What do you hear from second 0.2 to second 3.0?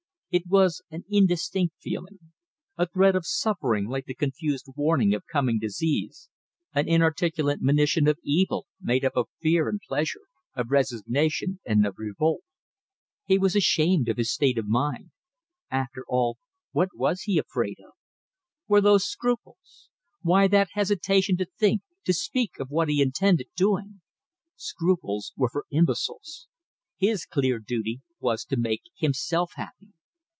It was an indistinct feeling, a